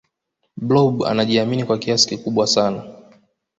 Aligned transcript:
blob 0.57 1.03
anajiamini 1.03 1.63
kwa 1.63 1.77
kiasi 1.77 2.07
kikubwa 2.09 2.47
sana 2.47 2.83